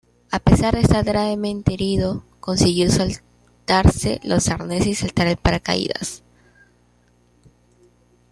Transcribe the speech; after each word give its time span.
A 0.31 0.39
pesar 0.39 0.73
de 0.73 0.81
estar 0.81 1.05
gravemente 1.05 1.75
herido 1.75 2.23
consiguió 2.39 2.87
soltarse 2.89 4.19
los 4.23 4.49
arneses 4.49 4.87
y 4.87 4.95
saltar 4.95 5.27
en 5.27 5.37
paracaídas. 5.37 6.23